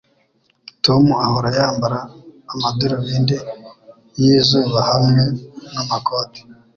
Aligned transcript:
Tom 0.85 1.03
ahora 1.25 1.49
yambara 1.57 1.99
amadarubindi 2.53 3.37
yizuba 4.21 4.79
hamwe 4.89 5.23
namakoti. 5.73 6.41